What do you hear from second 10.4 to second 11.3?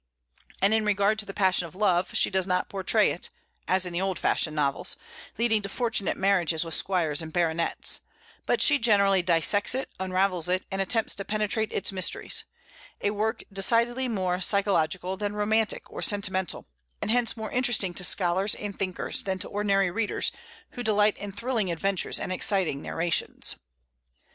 it, and attempts to